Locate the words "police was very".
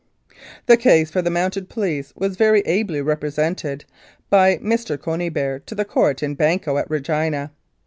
1.69-2.61